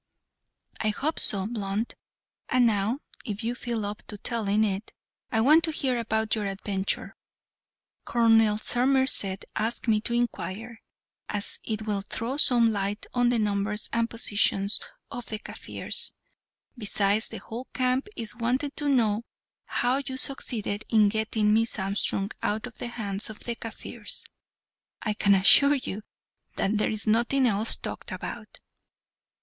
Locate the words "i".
0.79-0.89, 5.31-5.41, 25.03-25.13